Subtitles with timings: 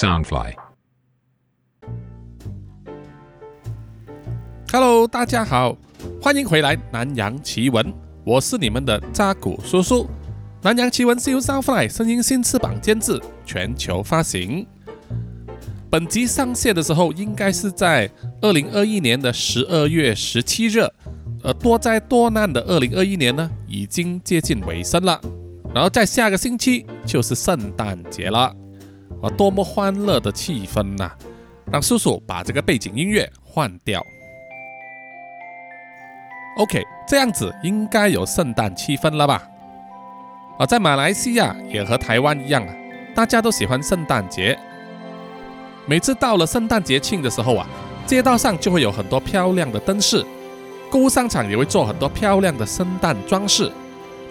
[0.00, 0.54] Soundfly。
[4.72, 5.76] Hello，大家好，
[6.22, 7.84] 欢迎回来《南洋奇闻》，
[8.24, 10.04] 我是你们的扎古叔叔。
[10.62, 14.66] 《南洋奇闻》是由 Soundfly 声音新翅膀监制，全球发行。
[15.90, 20.80] 本集上线的时候，应该是在二零二一年的十二月十七日。
[21.42, 25.20] 而多灾多难的二零二一年呢，已经接近尾声了。
[25.74, 28.54] 然后在下个星期就是圣诞节了，
[29.22, 31.10] 啊，多么欢乐的气氛呐、
[31.70, 34.04] 让叔叔把这个背景音乐换掉。
[36.56, 39.42] OK，这样子应该有圣诞气氛了吧？
[40.58, 42.74] 啊，在马来西亚也和台湾一样啊，
[43.14, 44.58] 大家都喜欢圣诞节。
[45.86, 47.66] 每次到了圣诞节庆的时候啊，
[48.06, 50.24] 街道上就会有很多漂亮的灯饰，
[50.90, 53.70] 购物商场也会做很多漂亮的圣诞装饰，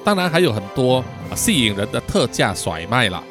[0.04, 0.98] 当然还有很多
[1.30, 3.23] 啊吸引人的特价甩卖了。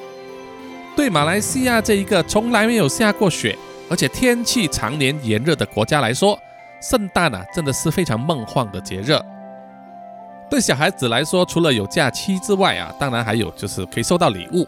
[0.98, 3.56] 对马来西亚这一个从来没有下过雪，
[3.88, 6.36] 而且天气常年炎热的国家来说，
[6.82, 9.16] 圣诞啊，真的是非常梦幻的节日。
[10.50, 14.66] 对小孩子来说，除了有假期之外啊，当然还有就是可以收到礼物。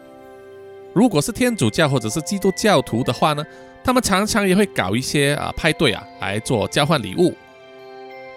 [0.93, 3.43] 如果是天主教或者是基督教徒的话呢，
[3.83, 7.35] 他们常常也会搞一些啊派对啊来做交换礼物。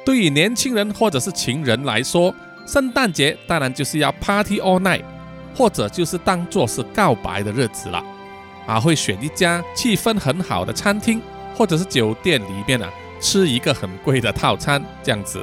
[0.05, 2.35] 对于年轻人或者是情人来说，
[2.67, 5.05] 圣诞节当然就是要 party all night，
[5.55, 8.05] 或者就是当做是告白的日子了。
[8.67, 11.21] 啊，会选一家气氛很好的餐厅，
[11.55, 12.89] 或者是酒店里面啊。
[13.21, 15.43] 吃一个很贵的套餐，这样子，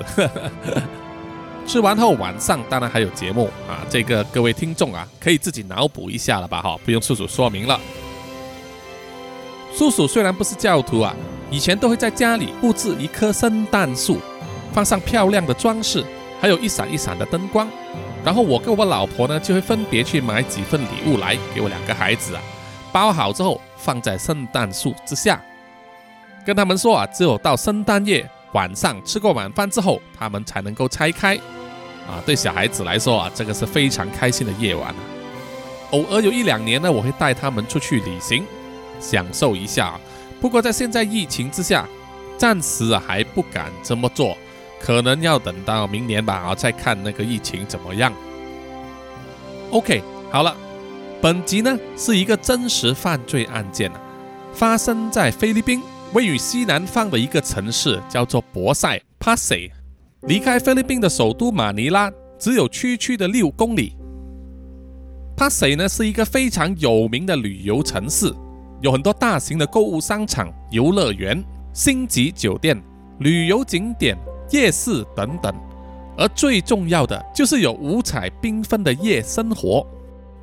[1.66, 7.80] 吃完后晚上当然还有节目啊，这个各位听众啊可以自己脑补一下了吧哈，不用叔叔说明了。
[9.73, 11.16] 叔叔虽然不是教徒啊，
[11.50, 14.20] 以前都会在家里布置一棵圣诞树，
[14.72, 16.06] 放上漂亮的装饰，
[16.40, 17.68] 还有一闪一闪的灯光，
[18.23, 22.41] 然后我跟我老婆呢就会分别去买几份礼物来给我两个孩子啊，
[22.91, 25.41] 包好之后放在圣诞树之下。
[26.45, 31.35] 跟他们说啊，只有到圣诞夜晚上吃过晚饭之后，他们才能够拆开。
[32.07, 34.94] 啊，对小孩子来说啊，这个是非常开心的夜晚。
[35.91, 38.44] 偶尔有一两年呢，我会带他们出去旅行，
[39.00, 40.00] 享受一下。
[40.40, 41.88] 不过在现在疫情之下，
[42.38, 44.35] 暂时啊还不敢这么做，
[44.81, 48.12] 可能要等到明年吧，啊再看那个疫情怎么样。
[49.69, 50.56] OK，好了，
[51.22, 54.02] 本集呢是一个真实犯罪案件啊，
[54.53, 55.81] 发生在菲律宾。
[56.14, 59.72] 位于西南方的一个城市叫做博塞 （Pasay），
[60.24, 63.96] 离开菲律宾的首都马尼拉只有区区的六公里。
[65.38, 68.30] Pasay 呢是一个非常有名的旅游城市，
[68.81, 71.41] 有很多大型的购物商场、游乐园、
[71.74, 72.78] 星级酒店、
[73.20, 74.18] 旅游景点、
[74.51, 75.53] 夜市等等。
[76.17, 79.85] 而最重要的就是有五彩缤纷的夜生活，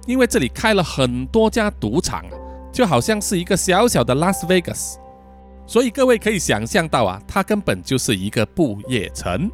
[0.06, 2.24] 因为这里开了很多家赌场，
[2.72, 4.98] 就好像是一个小小的拉斯维加斯。
[5.66, 9.50] 所以各位可以想象到啊，它根本就是一个不夜城。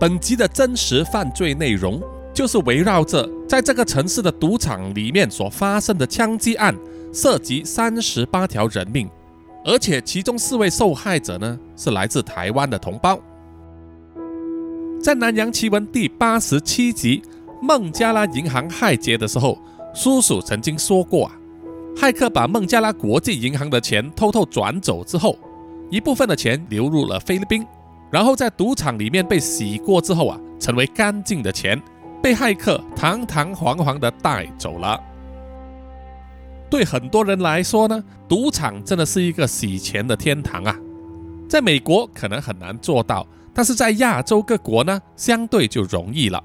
[0.00, 2.02] 本集的真实犯罪内容
[2.32, 6.74] 就是围绕着在这个城市的赌场里面所发生的枪击案，
[7.12, 9.08] 涉及三十八条人命，
[9.64, 13.20] 而且其中四位受害者呢是来自台湾的同胞。
[15.04, 17.22] 在《南洋奇闻》第八十七集
[17.60, 19.58] 孟加拉银行害劫的时候，
[19.94, 21.36] 叔叔曾经说过啊。
[21.94, 25.38] 骇客把孟加拉国际银行的钱偷偷转走之后，
[25.90, 27.66] 一部分的钱流入了菲律宾，
[28.10, 31.78] 然后在赌场里面被洗过之后啊，成为干净的钱，
[32.22, 34.98] 被骇客堂堂皇皇的带走了。
[36.70, 40.74] 对很多人来说呢，赌场真的是一个洗钱的天堂啊。
[41.46, 46.42] 在美国可能很难做到，但是在亚洲各国呢，相对就容易了。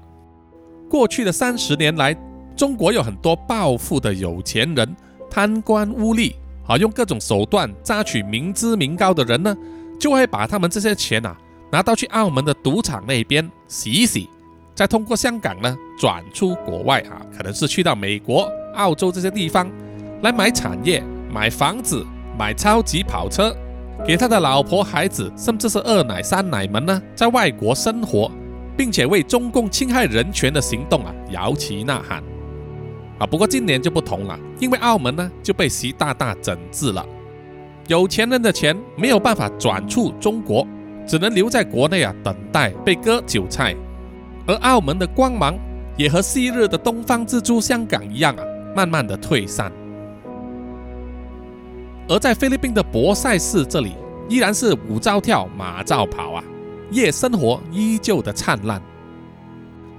[0.88, 2.16] 过去的三十年来，
[2.56, 4.96] 中国有很多暴富的有钱人。
[5.32, 6.34] 贪官污吏
[6.66, 9.56] 啊，用各种手段榨取民脂民膏的人呢，
[9.96, 11.36] 就会把他们这些钱啊
[11.70, 14.28] 拿到去澳门的赌场那边洗一洗，
[14.74, 19.70] 再通过香港呢转出国外啊，可能是去到美国、澳洲这些地方
[20.22, 21.00] 来买产业、
[21.32, 22.04] 买房子、
[22.36, 23.56] 买超级跑车，
[24.06, 28.30] 给他的老婆、孩子，甚至是二奶、三奶们呢，在外国生活，
[28.76, 32.22] 并且为中共侵害人权的行动啊摇旗呐喊。
[33.18, 37.04] 啊，不过今年就不同了，因为澳门呢就被习大大整治了，
[37.88, 40.66] 有钱人的钱没有办法转出中国，
[41.06, 43.76] 只能留在国内啊等待被割韭菜，
[44.46, 45.54] 而澳门的光芒
[45.96, 48.42] 也和昔日的东方之珠香港一样啊，
[48.74, 49.70] 慢慢的退散。
[52.10, 53.92] 而在菲律宾的博塞市这里，
[54.28, 56.42] 依然是舞照跳，马照跑啊，
[56.90, 58.82] 夜生活依旧的灿烂。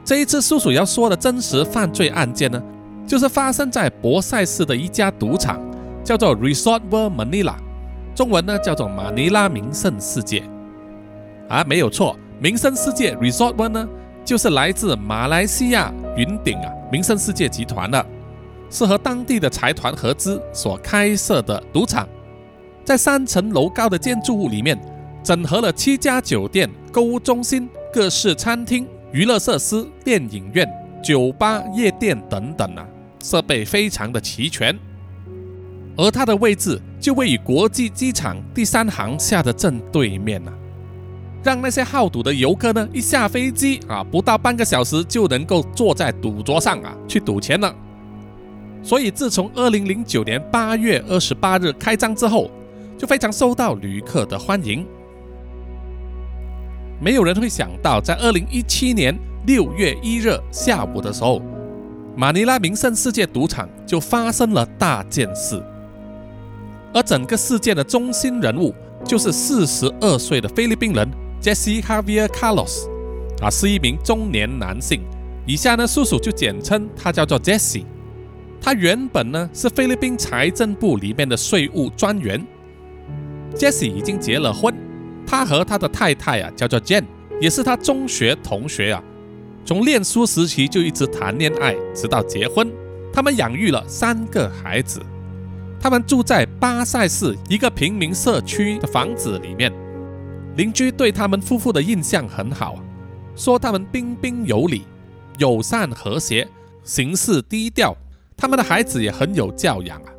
[0.04, 2.62] 这一次叔叔要说的真实犯罪案件呢？
[3.08, 5.58] 就是发生在博塞市的一家赌场，
[6.04, 7.56] 叫做 Resort World Manila，
[8.14, 10.44] 中文呢叫做马尼拉名胜世界。
[11.48, 13.88] 啊，没有错，名胜世界 Resort World 呢，
[14.26, 18.06] 就是来自马来西亚云顶啊名胜世界集团的，
[18.72, 22.08] 是和当地的财团合资所开设的赌场，
[22.84, 24.80] 在三层楼高的建筑物里面，
[25.22, 30.68] 整合了七家酒店、购物中心、各式餐厅、娱乐设施、电影院、
[31.04, 32.88] 酒吧、夜店等等啊。
[33.24, 34.76] 设备非常的齐全，
[35.96, 40.52] 而它的位置就位于国际机场第三航厦的正对面呐，
[41.44, 47.72] 让那些好赌的游客呢，一下飞机啊，不到半个小时就能够坐在赌桌上啊去赌钱了。
[48.84, 52.50] 所以自从二零零九年八月二十八日开张之后，
[52.98, 54.86] 就非常受到旅客的欢迎。
[57.00, 61.42] 没有人会想到，在二零一七年六月一日下午的时候。
[62.14, 65.64] 马尼拉名胜世界赌场就发生了大件事，
[66.94, 68.76] 而整个事件的中心人物
[69.06, 71.10] 就是四十二岁的菲律宾人
[71.42, 72.90] Jesse Javier Carlos，
[73.42, 75.02] 啊，是一名中年男性。
[75.48, 77.86] 以下呢，叔叔就简称他叫做 Jesse。
[78.64, 82.46] 他原本呢是菲律宾财政部里面的税务专员。
[83.56, 84.74] Jesse 已经结了婚，
[85.26, 87.06] 他和他的太太啊叫做 Jane，
[87.42, 89.04] 也是他中学同学啊。
[89.66, 92.72] 从念书时期就一直谈恋爱，直到结婚。
[93.12, 95.02] 他们养育了三个孩子。
[95.80, 99.74] 他们住在巴塞市一个平民社区的房子里面。
[100.56, 102.80] 邻居对他们夫妇的印象很好，
[103.36, 104.84] 说他们彬彬有礼、
[105.40, 106.48] 友善和谐、
[106.84, 107.98] 行事低调。
[108.42, 110.10] 他们的孩子也很有教养啊，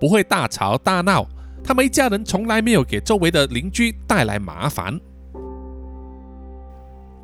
[0.00, 1.24] 不会大吵大闹。
[1.62, 4.98] 他们一家人从来没有给周围的邻居带来麻烦。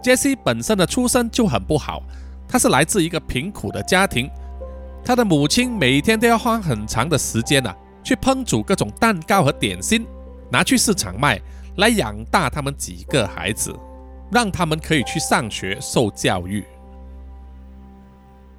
[0.01, 2.05] 杰西本身的出身就很不好，
[2.47, 4.31] 他是来自一个贫苦的家庭，
[5.05, 10.07] 他的母亲每天都要花很长的时间啊，去烹煮各种蛋糕和点心，
[10.53, 11.41] 拿去市场卖，
[11.79, 13.75] 来养大他们几个孩子，
[14.31, 16.65] 让他们可以去上学受教育。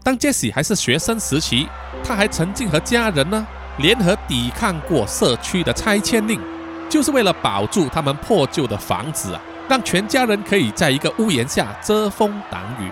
[0.05, 1.67] 当杰西还是学生时期，
[2.03, 3.43] 他还曾经和家人呢
[3.79, 6.39] 联合抵抗过社区的拆迁令，
[6.87, 9.41] 就是为了保住他们破旧的房子啊。
[9.67, 12.91] 让全家人可以在一个屋檐下遮风挡雨。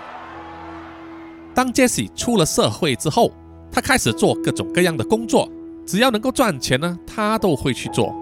[1.54, 3.30] 当杰西出了社会之后，
[3.70, 5.48] 他开始做各种各样的工作，
[5.86, 8.12] 只要能够赚钱呢，他都会去做。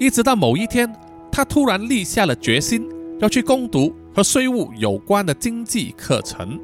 [0.00, 0.92] 一直到某一天，
[1.30, 2.84] 他突然立下了决心，
[3.20, 6.58] 要去攻读和税务有关的经济课程。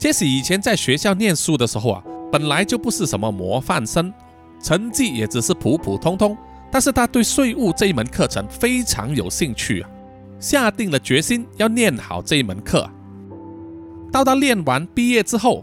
[0.00, 2.02] 杰西以前在学校念书的时候啊，
[2.32, 4.10] 本来就不是什么模范生，
[4.58, 6.34] 成绩也只是普普通通。
[6.72, 9.90] 但是他对税务这一门课程非常有兴趣啊，
[10.38, 12.88] 下定了决心要念好这一门课。
[14.10, 15.62] 到他念完毕业之后，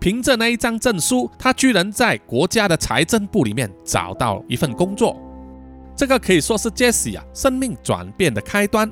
[0.00, 5.14] 凭着那一张证书，他居然在国家的财政部里面找到一份工作。
[5.94, 8.90] 这个可以说是 Jesse 啊生命转变的开端。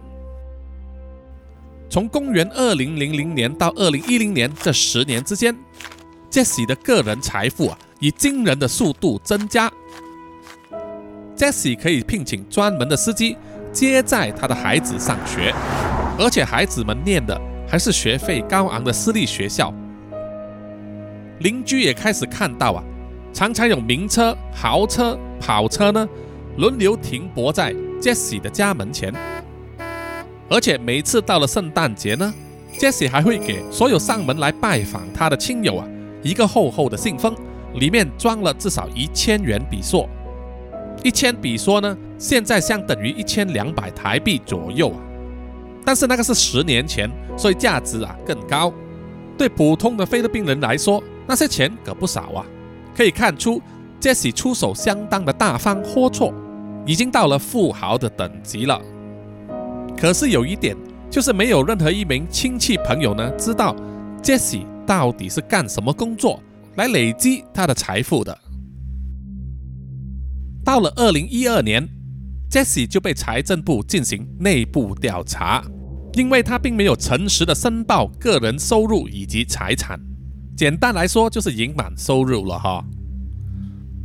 [1.93, 5.55] 从公元二零零零年到二零一零年这十年之间
[6.31, 9.71] ，Jesse 的个人财富啊以惊人的速度增加。
[11.37, 13.37] Jesse 可以聘请专门的司机
[13.75, 15.55] 接载他的孩子上学，
[16.19, 19.71] 而且孩子们念的还是学费高昂的私立学校。
[21.41, 22.83] 邻居也开始看到啊，
[23.35, 26.09] 常常有名车、豪车、跑车呢
[26.57, 29.13] 轮流停泊在 Jesse 的家门前，
[30.53, 32.31] 而且每次到了圣诞节呢
[32.79, 35.89] ，Jesse 还会给所有上门来拜访他的亲友啊
[36.23, 37.35] 一个厚厚的信封，
[37.77, 40.07] 里面装了至少一千元比索。
[41.03, 45.01] 一千比索呢，现在相等于一千两百台币左右啊。
[45.87, 48.71] 但是那个是十年前，所以价值啊更高。
[49.39, 52.45] 对普通的菲律宾人来说，那些钱可不少啊。
[52.95, 53.59] 可以看出，
[53.99, 56.31] 杰西出手相当的大方豁绰，
[56.85, 58.79] 已经到了富豪的等级了。
[59.97, 60.77] 可是有一点，
[61.11, 63.77] 就是没有任何一名亲戚朋友呢知道
[64.23, 66.43] 杰西到底是干什么工作
[66.77, 68.37] 来累积他的财富的。
[70.65, 71.89] 到了二零一二年
[72.51, 75.65] ，Jesse 就被财政部进行内部调查，
[76.15, 79.99] 因为他并没有诚实的申报个人收入以及财产。
[80.57, 82.85] 简单来说，就是隐瞒收入了哈。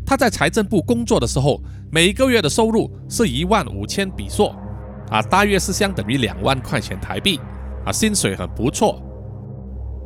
[0.05, 4.55] 他在财政部工作的时候，每个月的收入是一万五千比索，
[5.09, 7.39] 啊，大约是相等于两万块钱台币，
[7.85, 9.01] 啊，薪水很不错。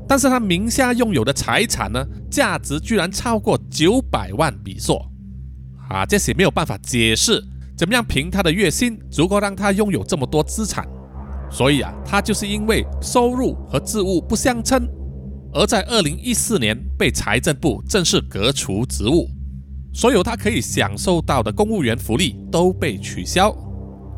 [0.08, 5.10] 但是他名下拥有的财产呢，价值居然超过九百万比索。
[5.90, 7.44] 啊，这些没有办法解释，
[7.78, 10.88] 怎么样凭他的月薪足够让他拥有这么多资产？
[11.50, 14.88] 所以啊，他就是因为收入和职务不相称，
[15.54, 19.28] 而在二零一四年被财政部正式革除职务。
[19.94, 23.54] 所有他可以享受到的公务员福利都被取消，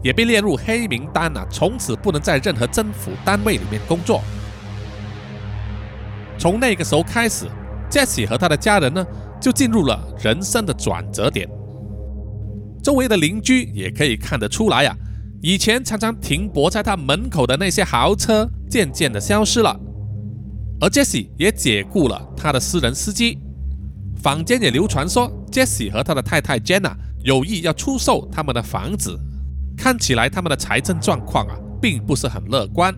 [0.03, 1.47] 也被列入黑名单啊！
[1.49, 4.21] 从此不能在任何政府单位里面工作。
[6.37, 7.45] 从那个时候开始
[7.89, 9.05] ，Jesse 和他的家人呢，
[9.39, 11.49] 就进入了人生的转折点。
[12.83, 14.93] 周围的邻居也可以看得出来呀，
[15.41, 19.79] 以前常常停泊在他门口的那些豪车，渐渐的消失了。
[20.81, 23.39] 而 Jesse 也解雇了他的私人司机。
[24.21, 26.93] 坊间也流传说，Jesse 和他的太太 Jenna
[27.23, 29.17] 有意要出售他们的房子，
[29.77, 32.93] 看起来他们的财政状况啊，并不是很乐观。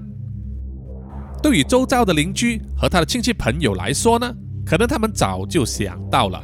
[1.42, 4.34] 对于周遭的邻居和他的亲戚朋友来说呢，
[4.66, 6.42] 可能他们早就想到了，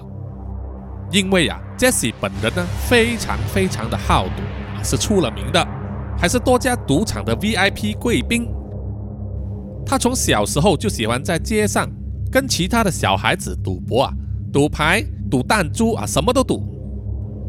[1.11, 4.41] 因为啊，Jesse 本人呢非常非常的好赌
[4.77, 5.67] 啊，是出了名的，
[6.17, 8.47] 还是多家赌场的 VIP 贵宾。
[9.85, 11.89] 他从小时候就喜欢在街上
[12.31, 14.13] 跟其他的小孩子赌博啊，
[14.53, 16.63] 赌牌、赌弹珠啊，什么都赌。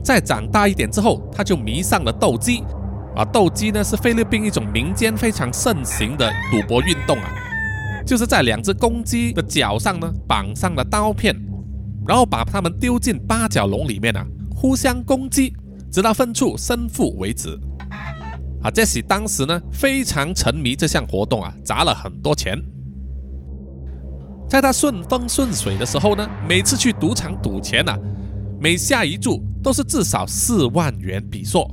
[0.02, 2.62] 再长大一点之后，他就迷上了斗鸡。
[3.14, 7.28] 啊，斗鸡呢是菲律宾一种民间非常盛行的赌博运动啊，
[8.06, 11.36] 就是在两只公鸡的脚上呢绑上了刀片，
[12.08, 15.52] 然后把它们丢进八角笼里面啊，互相攻击，
[15.90, 17.50] 直到分出胜负为止。
[18.62, 22.58] 啊杰西当时呢非常沉迷这项活动啊，砸了很多钱。
[24.48, 27.98] 在他顺风顺水的时候呢，每次去赌场赌钱啊，
[28.62, 31.68] 每下一注都是至少四万元比索。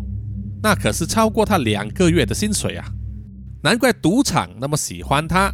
[0.63, 2.86] 那可是超过他两个月的薪水啊！
[3.62, 5.53] 难怪赌场那么喜欢他。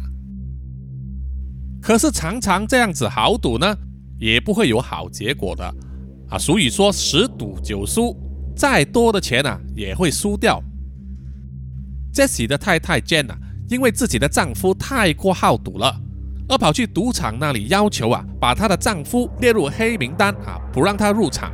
[1.82, 3.76] 可是常常这样子豪赌呢，
[4.18, 5.62] 也不会有好结果的
[6.30, 6.38] 啊！
[6.38, 8.16] 所以说十赌九输，
[8.56, 10.62] 再多的钱啊也会输掉。
[12.14, 13.36] Jesse 的太太 Jane 啊，
[13.68, 16.00] 因为自己的丈夫太过好赌了，
[16.48, 21.52] 而跑去赌场那里要求啊，把她的丈夫列入黑名单啊，不让他入场，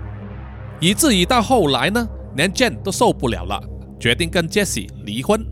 [0.81, 2.09] 以至于到后来呢。
[2.35, 3.63] 连 Jane 都受不了了，
[4.01, 5.45] 决定跟 Jessie 离婚。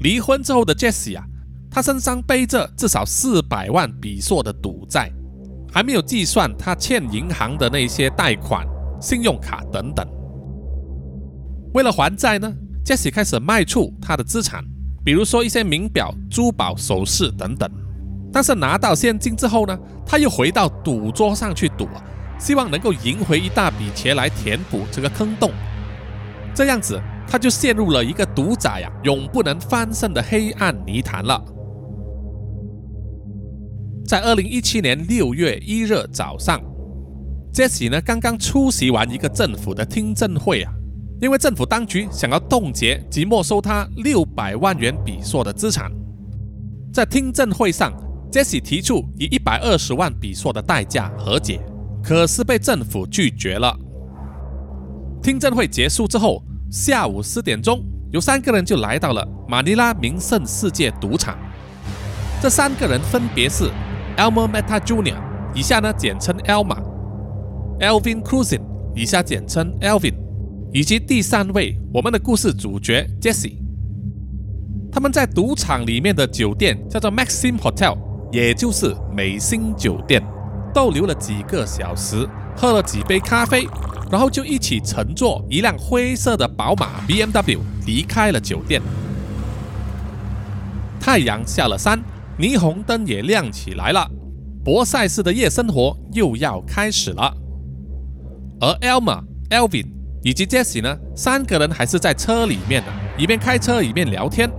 [0.00, 1.24] 离婚之后的 Jessie 啊，
[1.70, 5.12] 他身上背着至少四百万比索的赌债，
[5.70, 8.66] 还没有计算他欠银行的那些贷款、
[9.02, 10.08] 信用卡等等。
[11.74, 12.50] 为了还债呢
[12.86, 14.64] ，Jessie 开始卖出他的资产，
[15.04, 17.70] 比如说一些名表、珠宝、首饰等等。
[18.32, 21.86] 但是拿到现金之后呢，他又回到赌桌上去赌。
[22.36, 25.52] 希望能够赢回一大笔钱来填补这个坑洞，
[26.52, 31.42] 这样子他就陷入了一个赌仔呀永不能翻身的黑暗泥潭了。
[34.04, 36.60] 在二零一七年六月一日早上
[37.52, 40.73] 杰西呢刚刚出席完一个政府的听证会啊，
[41.24, 45.90] 因为政府当局想要冻结及没收他六百万元比索的资产，
[46.92, 47.94] 在听证会上
[48.30, 51.58] ，Jesse 提出以一百二十万比索的代价和解。
[52.02, 53.74] 可是被政府拒绝了。
[55.22, 61.38] 听证会结束之后，下午四点钟，有三个人就来到了马尼拉名胜世界赌场。
[62.42, 63.70] 这三个人分别是
[64.18, 65.16] Elmer Meta Jr.，
[65.54, 68.60] 以下呢简称 Elmer；Elvin Cruzin，
[68.94, 70.12] 以下简称 Elvin；
[70.74, 73.52] 以及第三位我们的故事主角 Jesse。
[74.90, 77.96] 他们在赌场里面的酒店叫做 Maxim Hotel，
[78.32, 80.20] 也就是美心酒店。
[80.74, 83.68] 逗留了几个小时，喝了几杯咖啡，
[84.10, 88.82] 然后就一起乘坐一辆灰色的宝马 BMW 离开了酒店。
[90.98, 92.02] 太阳下了山，
[92.36, 94.10] 霓虹灯也亮起来了，
[94.64, 97.32] 博塞式的夜生活又要开始了。
[98.60, 99.86] 而 Elma、Elvin
[100.24, 104.50] 以及 Jesse 呢，三个人还是在车里面的，一边开车一边聊天。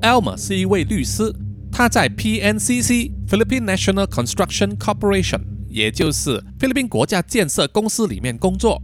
[0.00, 1.34] Elma 是一位律师。
[1.74, 8.80] 他在 PNCC（Philippine National Construction Corporation），也就是菲律宾国家建设公司里面工作。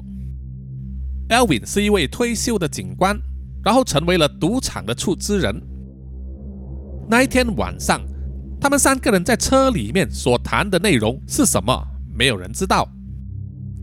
[1.29, 3.21] Elvin 是一位退休的警官，
[3.63, 5.63] 然后成为了赌场的出资人。
[7.09, 8.01] 那一天晚上，
[8.59, 11.87] 他们三个人在车里面所谈的内容是什么？
[12.13, 12.89] 没有人知道。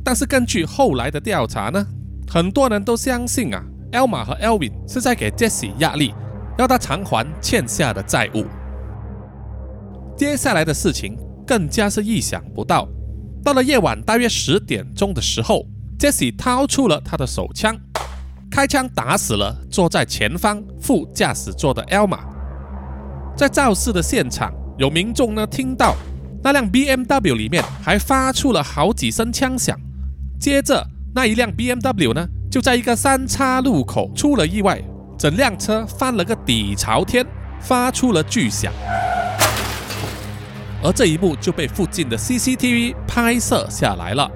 [0.05, 1.83] 但是根据后来的调查呢，
[2.29, 6.13] 很多人都相信啊，Elma 和 Elvin 是在给 Jesse 压力，
[6.59, 8.45] 要他偿还欠下的债务。
[10.15, 12.87] 接下来的事情更加是意想不到。
[13.43, 15.65] 到了夜晚大约十点钟的时候
[15.97, 17.75] ，Jesse 掏出了他的手枪，
[18.51, 22.19] 开枪打死了坐在前方副驾驶座的 Elma。
[23.35, 25.95] 在肇事的现场，有民众呢听到
[26.43, 29.75] 那辆 BMW 里面还发出了好几声枪响。
[30.45, 34.79] 接着，那一辆 BMW 呢就在一个三叉路口出了意外，
[35.17, 37.25] 整辆车翻了个底朝天，
[37.59, 38.71] 发出了巨响。
[40.83, 44.29] 而这一幕就被附近的 CCTV 拍摄下来了。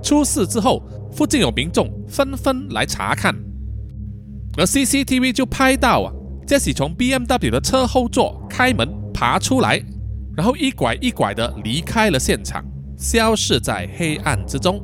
[0.00, 3.34] 出事之后，附近有民众纷纷来查看，
[4.56, 6.12] 而 CCTV 就拍到啊
[6.46, 9.82] ，Jesse 从 BMW 的车后座开门爬出来，
[10.36, 12.64] 然后一拐一拐的离开了现场，
[13.02, 14.80] 消失在黑暗之中。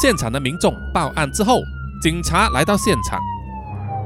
[0.00, 1.58] 现场的民众报案之后，
[2.00, 3.18] 警察来到现场，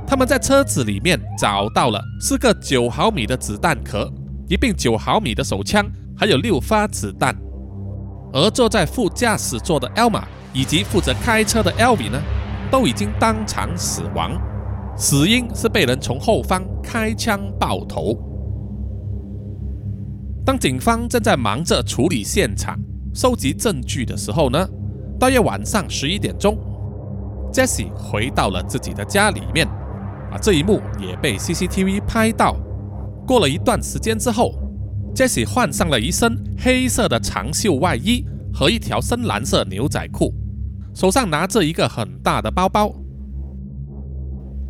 [0.06, 4.10] 他们在车子里面找到了四个九毫米的子弹壳，
[4.48, 7.36] 一并九毫米的手枪，还有六发子弹。
[8.32, 10.22] 而坐在副驾驶座的 Elma
[10.54, 12.18] 以及负责开车的 Elvi 呢，
[12.70, 14.40] 都已经当场死亡，
[14.96, 18.29] 死因是被人从后方开枪爆头。
[20.44, 22.78] 当警方正在忙着处理现场、
[23.14, 24.68] 收集证据的时候呢，
[25.18, 26.58] 大约晚上十一点钟
[27.52, 29.66] ，Jesse 回到了自己的家里面，
[30.30, 32.56] 啊，这一幕也被 CCTV 拍到。
[33.26, 34.54] 过了一段时间之后。
[35.12, 40.32] Jesse 换上了一身黑色的长袖外衣和一条深蓝色牛仔裤，
[40.94, 42.94] 手上拿着一个很大的包包。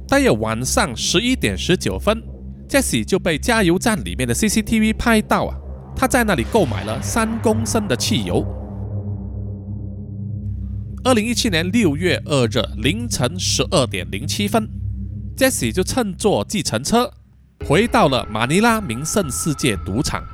[0.09, 2.23] 大约晚上十一点十九分
[2.67, 5.60] ，Jesse 就被加油站里面的 CCTV 拍到啊，
[6.01, 8.43] 他在那里购买了三公升的汽油。
[11.05, 14.67] 二零一七年六月二日凌晨十二点零七分
[15.37, 17.13] ，Jesse 就乘坐计程车。
[17.67, 20.25] 回到了马尼拉名胜世界赌场，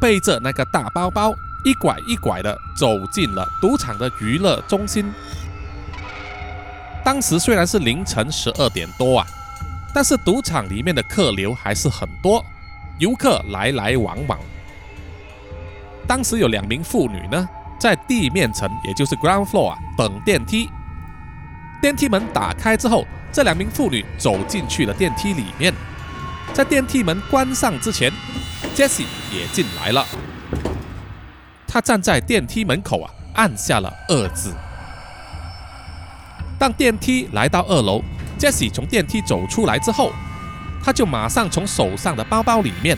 [0.00, 1.32] 背着那个大包包，
[1.64, 5.04] 一拐一拐的走进了赌场的娱乐中心。
[7.04, 9.26] 当时虽然是凌晨十二点多啊，
[9.94, 12.44] 但是赌场里面的客流还是很多，
[12.98, 14.36] 游客来来往往。
[16.06, 20.68] 当时有两名妇女呢，在地面层，也就是 ground floor 啊，等电梯。
[21.80, 25.72] 电梯门打开之后，这两名妇女走进去了电梯里面。
[26.52, 28.12] 在电梯门关上之前
[28.74, 30.06] ，Jesse 也进来了。
[31.66, 34.54] 他站在电梯门口啊，按下了二字。
[36.58, 38.02] 当电梯来到二楼
[38.38, 40.12] ，Jesse 从电梯走出来之后，
[40.82, 42.96] 他就马上从手上的包包里面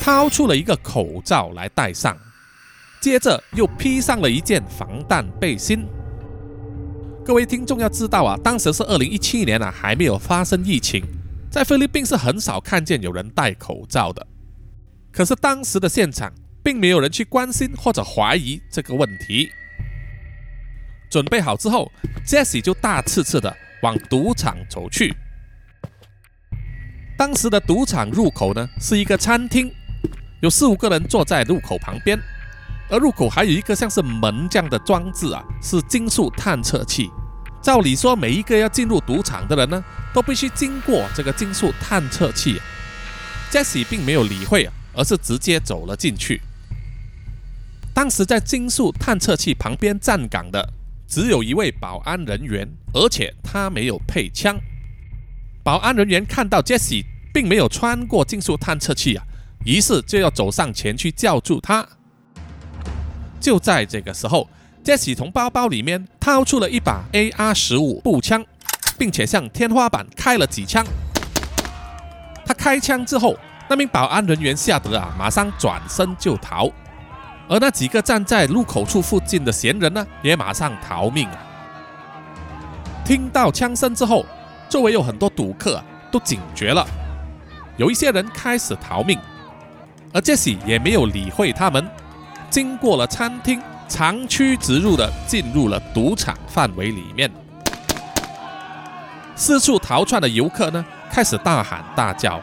[0.00, 2.16] 掏出了一个口罩来戴上，
[3.06, 5.86] 接着又披上了一件防弹背心。
[7.24, 11.04] 各位听众要知道啊，当时是二零一七年啊，还没有发生疫情。
[11.48, 14.26] 在菲律宾是很少看见有人戴口罩的，
[15.12, 16.32] 可是当时的现场
[16.64, 19.52] 并没有人去关心或者怀疑这个问题。
[21.08, 21.88] 准备好之后
[22.26, 25.14] ，Jesse 就大刺刺的往赌场走去。
[27.16, 29.70] 当时的赌场入口呢是一个餐厅，
[30.42, 32.18] 有四五个人坐在入口旁边，
[32.88, 37.10] 而入口还有一个像是门这样的装置啊，是金属探测器。
[37.60, 42.60] 照理说，每一个要进入赌场的人呢，都必须经过这个金属探测器。
[43.50, 46.40] Jesse 并没有理会啊，而是直接走了进去。
[47.92, 50.72] 当时在金属探测器旁边站岗的
[51.08, 54.56] 只有一位保安人员，而且他没有配枪。
[55.64, 59.24] 保安人员看到 Jesse 并没有穿过金属探测器啊，
[59.64, 61.84] 于是就要走上前去叫住他。
[63.40, 64.48] 就在这个时候。
[64.84, 68.44] Jesse 从包包里面掏出了一把 AR 十五步枪，
[68.96, 70.86] 并且向天花板开了几枪。
[72.44, 73.36] 他开枪之后，
[73.68, 76.70] 那名保安人员吓得啊，马上转身就逃。
[77.48, 81.38] 而那几个站在路口处附近的闲人呢，也马上逃命啊。
[83.04, 84.24] 听到枪声之后，
[84.68, 86.86] 周围有很多赌客都警觉了，
[87.76, 89.18] 有一些人开始逃命，
[90.12, 91.84] 而 Jesse 也没有理会他们，
[92.50, 93.60] 经过了餐厅。
[93.88, 97.30] 长驱直入的进入了赌场范围里面，
[99.36, 102.40] 四处逃窜的游客呢开始大喊大叫，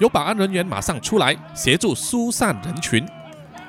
[0.00, 3.08] 有保安人员马上出来协助疏散人群。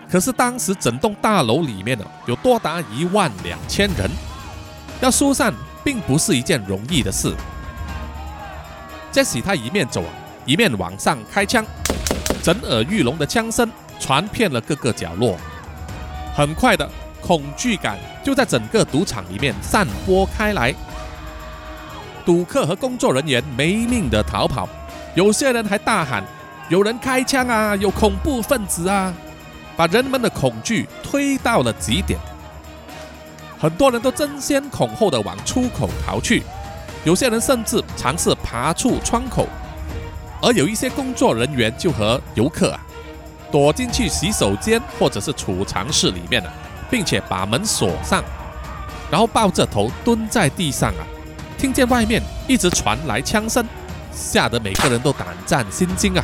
[0.09, 4.09] 可是当时整栋大楼里面呢有多达一万两千人，
[4.99, 7.31] 要疏散并不是一件容易的事。
[9.13, 10.03] Jesse 他一面走
[10.43, 11.63] 一面往上开枪，
[12.41, 15.37] 震耳欲聋的枪声传遍了各个角落。
[16.35, 16.89] 很快的，
[17.21, 20.73] 恐惧感就在整个赌场里面散播开来。
[22.25, 24.69] 赌客和工作人员没命的逃跑，
[25.15, 26.23] 有些人还大喊
[26.69, 27.75] ：“有人开枪啊！
[27.75, 29.13] 有恐怖分子啊！”
[29.75, 32.19] 把人们的恐惧推到了极点。
[33.57, 36.43] 很多人都争先恐后的往出口逃去，
[37.03, 39.47] 有些人甚至尝试爬出窗口，
[40.41, 42.79] 而有一些工作人员就和游客啊。
[43.51, 46.53] 躲进去洗手间或者是储藏室里面了，
[46.89, 48.23] 并且把门锁上，
[49.11, 51.03] 然后抱着头蹲在地上啊，
[51.57, 53.65] 听见外面一直传来枪声，
[54.13, 56.23] 吓得每个人都胆战心惊啊。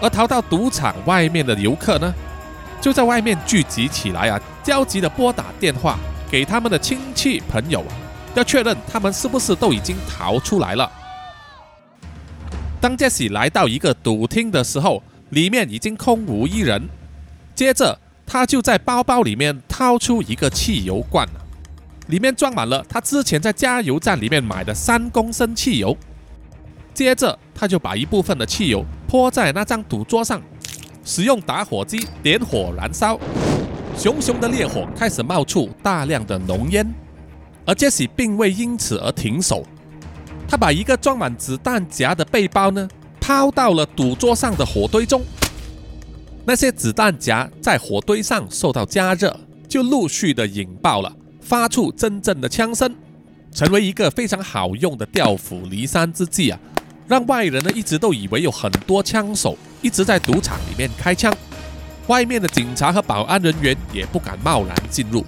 [0.00, 2.14] 而逃到赌场外面的游客呢，
[2.80, 5.98] 就在外面聚集起来啊，焦急的拨打电话
[6.30, 7.92] 给他们的亲戚朋友啊，
[8.34, 10.90] 要确认他们是不是都已经逃出来了。
[12.80, 16.88] 当杰西来到一个赌厅的时候，里面已经空无一人。
[17.54, 21.26] 接着，他就在包包里面掏出一个汽油罐
[22.06, 25.96] 里面装满了他之前在加油站里面买的三公升汽油。
[26.92, 30.42] 接着，他就把一部分的汽油泼在那张赌桌上，
[31.04, 33.18] 使用打火机点火燃烧，
[33.96, 36.86] 熊熊的烈火开始冒出大量的浓烟，
[37.64, 39.64] 而杰西并未因此而停手。
[40.48, 42.88] 他把一个装满子弹夹的背包呢
[43.20, 45.22] 抛到了赌桌上的火堆中，
[46.44, 52.92] 那些子弹夹在火堆上受到加热，就陆续的引爆了，发出阵阵的枪声，
[53.52, 56.58] 成为一个非常好用的调虎离山之计啊！
[57.06, 61.32] 让外人呢一直都以为有很多枪手一直在赌场里面开枪，
[62.06, 65.24] 外面的警察和保安人员也不敢贸然进入。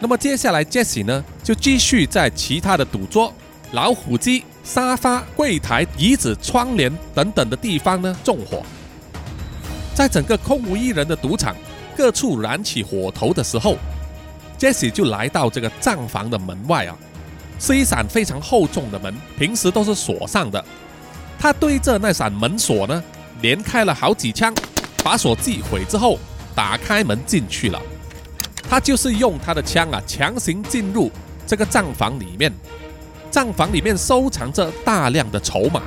[0.00, 3.32] 那么接下来，Jesse 呢就继续在其他的赌桌。
[3.72, 8.62] 老虎机、沙发、柜台、椅子、窗帘等等的地方呢，纵火。
[9.94, 11.54] 在整个空无一人的赌场，
[11.96, 13.76] 各处燃起火头的时候
[14.58, 16.96] ，Jesse 就来到这个账房的门外啊，
[17.58, 20.64] 是一扇非常厚重的门，平时都是锁上的。
[21.38, 23.02] 他对着那扇门锁呢，
[23.40, 24.54] 连开了好几枪，
[25.02, 26.18] 把锁击毁之后，
[26.54, 27.82] 打开门进去了。
[28.70, 31.10] 他就是用他的枪啊，强行进入
[31.46, 32.50] 这个账房里面。
[33.32, 35.80] 账房里面收藏着大量的筹码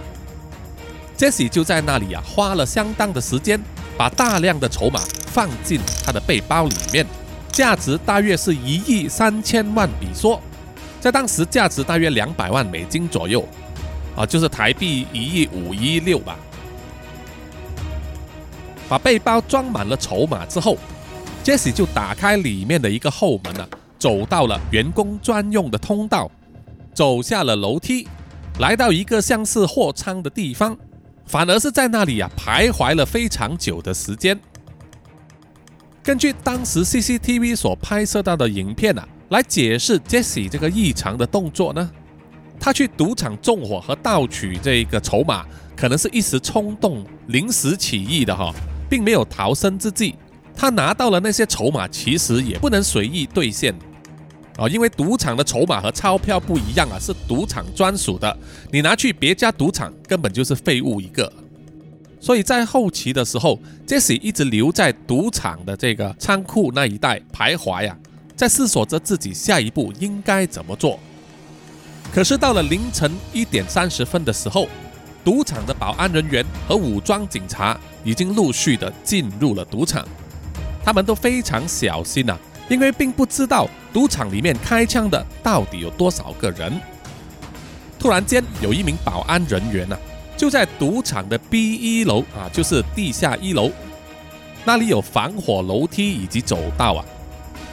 [1.16, 3.62] ，Jesse 就在那里啊，花了相当的时间，
[3.96, 7.06] 把大量的筹码放进他的背包里面，
[7.52, 10.42] 价值大约是一亿三千万比索，
[11.00, 13.48] 在当时价值大约两百万美金左右，
[14.16, 16.36] 啊，就是台币一亿五一六吧。
[18.90, 20.80] 把背包装满了筹码之后
[21.44, 23.68] ，Jesse 就打开里面的一个后门啊，
[24.00, 26.32] 走到了员工专用的通道。
[26.96, 28.08] 走下了楼梯，
[28.58, 30.78] 来到一个像是货仓的地方，
[31.26, 34.40] 反而是在那里啊徘徊了非常久的时间。
[36.02, 41.92] 根据当时 CCTV 所拍摄到的影片啊，来解释 Jesse 这个异常的动作呢，
[42.58, 48.54] 他去赌场纵火和盗取这个筹码，可能是一时冲动、临时起意的哈，
[48.90, 50.16] 并没有逃生之计。
[50.56, 53.76] 他拿到了那些筹码，其实也不能随意兑现。
[54.58, 58.38] 啊，因为赌场的筹码和钞票不一样啊，是赌场专属的，
[58.72, 61.32] 你拿去别家赌场根本就是废物一个。
[62.22, 67.96] 所以在后期的时候，Jesse 一直留在赌场的这个仓库那一带徘徊呀，
[68.36, 71.00] 在思索着自己下一步应该怎么做。
[72.14, 74.68] 可是到了凌晨一点三十分的时候，
[75.24, 80.08] 赌场的保安人员和武装警察已经陆续的进入了赌场，
[80.84, 82.40] 他们都非常小心呐。
[82.68, 86.74] 因为并不知道赌场里面开枪的到底有多少个人。
[88.00, 89.98] 突然间，有一名保安人员呢，
[90.38, 93.72] 就在赌场的 B 一楼啊，就是地下一楼，
[94.64, 97.06] 那里有防火楼梯以及走道啊。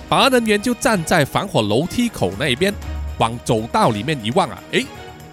[0.09, 2.72] 保安人员就站在防火楼梯口那边，
[3.18, 4.87] 往走道里面一望啊，诶，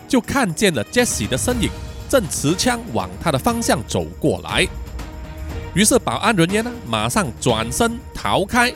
[0.07, 1.69] 就看见了 Jesse 的身影，
[2.09, 4.67] 正持枪往他的方向走过来。
[5.73, 8.73] 于是保安人员呢，马上转身逃开。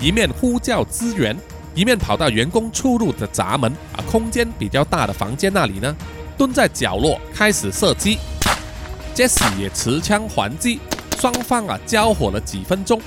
[0.00, 1.36] 一面呼叫支援，
[1.74, 5.94] 一面跑到员工出入的闸门啊，空间比较大的房间那里呢，
[6.38, 8.18] 蹲在角落开始射击。
[9.14, 10.80] Jesse 也持枪还击，
[11.18, 12.98] 双方啊交火了几分钟。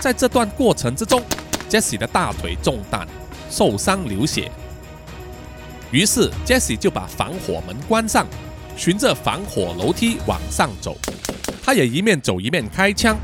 [0.00, 1.22] 在这段过程之中
[1.68, 3.06] ，Jesse 的大腿中弹，
[3.50, 4.50] 受伤流血。
[5.90, 8.26] 于是 Jesse 就把防火门关上，
[8.74, 10.96] 循着防火楼梯往上走。
[11.62, 13.18] 他也一面走一面开枪。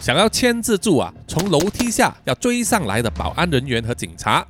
[0.00, 4.46] 想要牵制住啊，从楼梯下要追上来的保安人员和警察，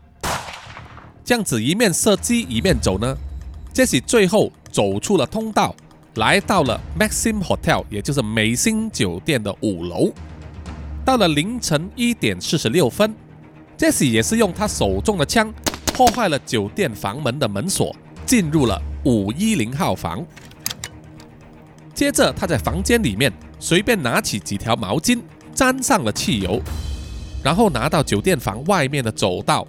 [1.25, 3.17] 这样子一面射击一面走呢。
[3.73, 5.75] 杰西最后走出了通道，
[6.17, 10.13] 来到了 Maxim Hotel，也就是美心酒店的五楼。
[11.05, 13.15] 到了凌晨一点四十六分，
[13.77, 15.53] 杰西也是用他手中的枪
[15.95, 20.25] 破坏了酒店房门的门锁，进入了五一零号房。
[21.95, 25.21] 接着他在房间里面随便拿起几条毛巾。
[25.59, 26.63] 沾上了汽油，
[27.43, 29.67] 然后拿到酒店房外面的走道，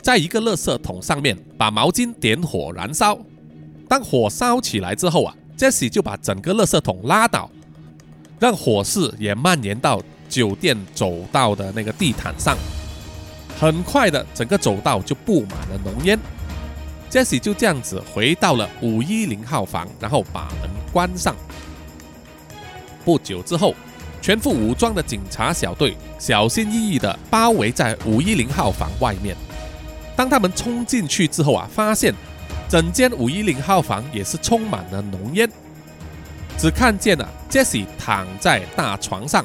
[0.00, 3.18] 在一个垃圾桶上面把毛巾点火燃烧。
[3.88, 7.50] 当火烧起来之后啊，Jesse 就把整个垃圾桶拉倒，
[8.38, 12.56] 让火势也蔓延到酒店走道的那个地毯上。
[13.58, 16.16] 很快的，整个走道就布满了浓烟。
[17.10, 21.34] Jesse 就这样子回到了五一零号房，然后把门关上。
[23.04, 23.74] 不久之后，
[24.22, 29.36] 全副武装的警察小队小心翼翼地包围在五一零号房外面。
[30.14, 32.14] 当他们冲进去之后啊，发现
[32.68, 35.50] 整间五一零号房也是充满了浓烟，
[36.56, 39.44] 只看见了杰西躺在大床上，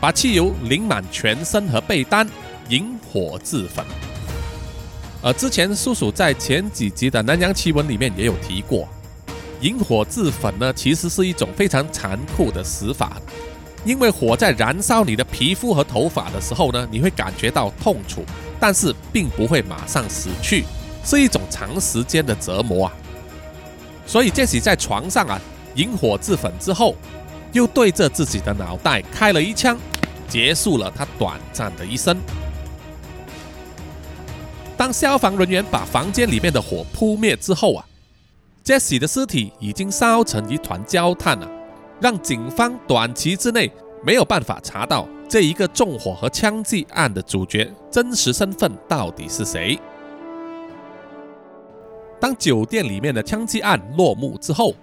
[0.00, 2.26] 把汽油淋满全身和被单，
[2.70, 3.84] 引火自焚。
[5.20, 8.88] 而之前叔叔在前几集的《南洋奇闻》里面也有提过，
[9.60, 13.20] 引火自焚呢，其实是一种非常残酷的死法，
[13.84, 18.24] 因为火在燃烧你的皮肤和头发的时候呢，你会感觉到痛楚。
[18.62, 20.66] 但是并不会马上死去，
[21.02, 22.92] 是一种长时间的折磨啊。
[24.06, 25.40] 所以杰西在床上啊
[25.76, 26.94] 引火自焚之后，
[27.52, 29.78] 又对着自己的脑袋开了一枪，
[30.28, 32.18] 结束了他短暂的一生。
[34.76, 37.84] 当消防人员把房间里面的火扑灭之后啊，
[38.62, 41.48] 杰西的尸体已经烧成一团焦炭了，
[42.00, 43.70] 让警方短期之内
[44.04, 45.06] 没有办法查到。
[45.28, 49.78] 这一个纵火和枪击案的主角真实身份到底是谁？
[52.18, 54.74] 当酒店里面的枪击案落幕之后，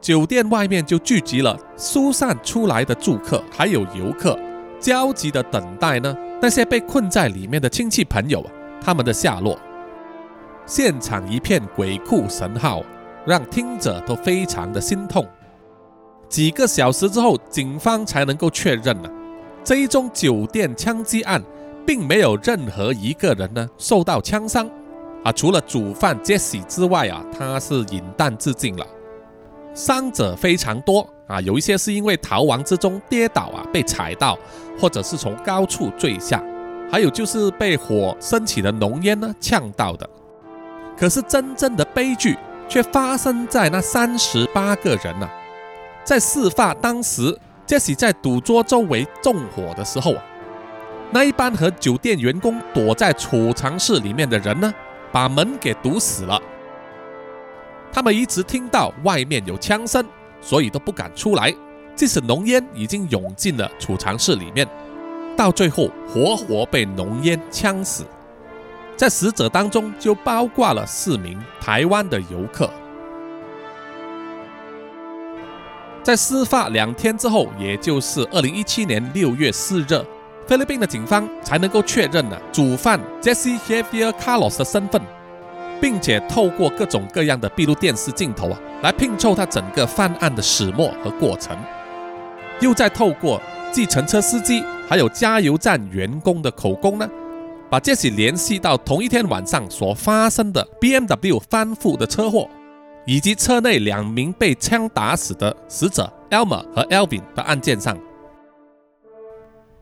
[0.00, 4.36] 酒店外面就聚集了疏散出来的住客，还有游客，
[4.80, 9.56] 焦急的等待呢那些被困在里面的亲戚朋友啊他们的下落。
[10.66, 12.82] 现场一片鬼哭神号，
[13.24, 15.24] 让听者都非常的心痛。
[16.32, 19.10] 几个小时之后，警方才能够确认呢。
[19.62, 21.42] 这一宗酒店枪击案，
[21.86, 24.66] 并没有任何一个人呢受到枪伤，
[25.22, 28.86] 啊，除了主犯杰西之外啊，他是饮弹自尽了。
[29.74, 34.38] 伤者非常多啊，有一些是因为逃亡之中跌倒啊，被踩到，
[34.80, 36.42] 或者是从高处坠下，
[36.90, 40.08] 还有就是被火升起的浓烟呢呛到的。
[40.96, 42.38] 可是真正的悲剧
[42.70, 45.28] 却发生在那三十八个人呢，
[46.04, 47.38] 在事发当时。
[47.64, 50.14] 杰西在赌桌周围纵火的时候，
[51.10, 54.74] 那一班和酒店员工躲在储藏室里面的人呢，
[55.10, 56.38] 把门给堵死了。
[57.90, 60.04] 他们一直听到外面有枪声，
[60.42, 61.54] 所以都不敢出来。
[61.94, 64.68] 即使浓烟已经涌进了储藏室里面，
[65.34, 68.04] 到最后活活被浓烟呛死。
[68.96, 72.68] 在死者当中就包括了四名台湾的游客。
[76.02, 80.04] 在事发两天之后，也就是二零一七年六月四日，
[80.48, 85.00] 菲律宾的警方才能够确认了主犯 Jesse Javier Carlos 的身份，
[85.80, 91.56] 并且透过各种各样的闭路电视镜头啊，来拼凑他整个犯案的始末和过程，
[92.60, 97.08] 又再透过计程车司机还有加油站员工的口供呢，
[97.70, 102.48] 把 Jesse 联系到同一天晚上所发生的 BMW 翻覆的车祸。
[103.04, 107.98] 以及车内两名被枪打死的死者 Elmer 和 Elvin 的案件上，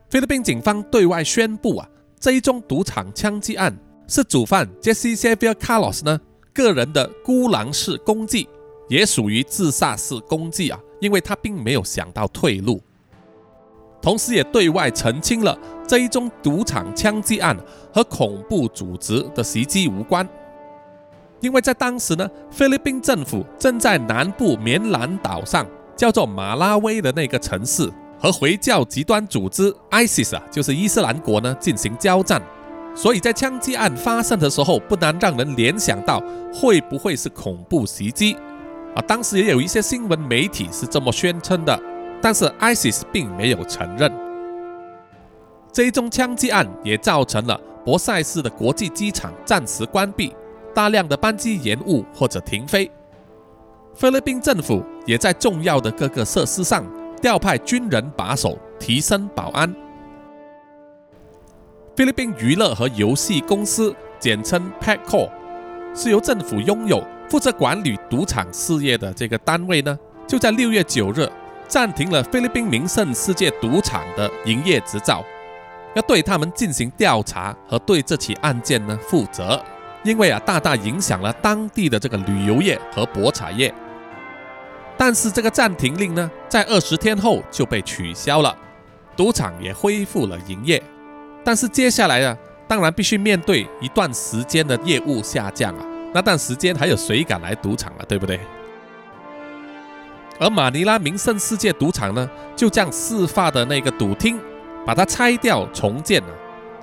[0.09, 1.87] 菲律宾警方对外宣布啊，
[2.19, 6.19] 这一宗赌场枪击案是主犯 Jesse Xavier Carlos 呢
[6.51, 8.49] 个人的孤狼式攻击，
[8.89, 12.81] 也属于自杀式攻击啊，因为他并没有想到退路，
[14.01, 15.57] 同时也对外澄清了
[15.87, 17.55] 这一宗赌场枪击案
[17.93, 20.27] 和恐怖组织的袭击无关。
[21.41, 32.41] 因为在当时呢，菲律宾政府正在南部棉兰岛上叫做马拉威的那个城市和回教极端组织 ISIS 啊，就是伊斯兰国呢进行交战，
[32.95, 36.21] 所以在枪击案发生的时候，不难让人联想到
[36.53, 38.37] 会不会是恐怖袭击
[38.95, 39.01] 啊。
[39.07, 41.77] 当时也有一些新闻媒体是这么宣称的，
[42.21, 44.11] 但是 ISIS 并没有承认。
[45.73, 50.35] 这一宗枪击案也造成了博塞斯的国际机场暂时关闭。
[50.73, 52.89] 大量的班机延误或者停飞，
[53.93, 56.85] 菲律宾政府也在重要的各个设施上
[57.21, 59.73] 调派军人把守，提升保安。
[61.95, 65.29] 菲律宾娱乐和游戏公司（简称 PACO）
[65.93, 71.29] 是由政府拥有、负责管理赌场事业的这个单位呢，就在六月九日
[71.67, 75.23] 暂停了菲律宾名胜世界赌场的营业执照，
[75.93, 79.61] 要对他们进行调查和对这起案件呢负责。
[80.03, 83.73] 因为啊，大大影响了当地的这个旅游业和博彩业。
[84.97, 88.55] 但是这个暂停令呢，在二十天后就被取消了，
[89.15, 90.81] 赌场也恢复了营业。
[91.43, 92.37] 但是接下来啊，
[92.67, 95.85] 当然必须面对一段时间的业务下降啊。
[96.13, 98.05] 那段时间还有谁敢来赌场啊？
[98.07, 98.39] 对不对？
[100.39, 104.39] 而马尼拉名胜世界赌场呢，就将事发的那个赌厅，
[104.85, 106.29] 把它拆掉重建了。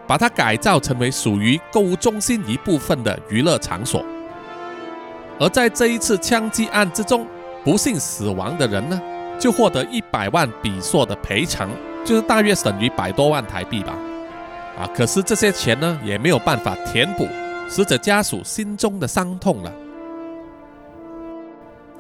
[0.09, 4.03] 把它改造成为属于购物中心一部分的娱乐场所，
[5.39, 7.27] 而在这一次枪击案之中，
[7.63, 8.99] 不幸死亡的人呢，
[9.39, 11.69] 就获得一百万比索的赔偿，
[12.07, 13.95] 就是大约等于百多万台币吧。
[14.79, 17.29] 啊，可是这些钱呢，也没有办法填补
[17.69, 19.73] 死者家属心中的伤痛了。